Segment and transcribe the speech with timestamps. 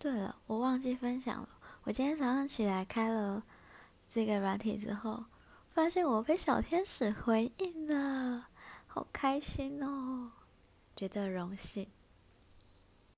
[0.00, 1.48] 对了我忘记分享了。
[1.84, 3.44] 我今天早上起来开了
[4.08, 5.26] 这个软体之后
[5.68, 8.48] 发现我被小天使回应了
[8.86, 10.32] 好开心哦
[10.96, 11.86] 觉得荣幸。